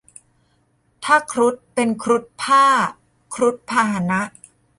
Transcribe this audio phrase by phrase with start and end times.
[1.03, 2.89] ถ้า ครุฑ เป็น ครุฑพ่าห์
[3.33, 4.21] ครุฑพาหนะ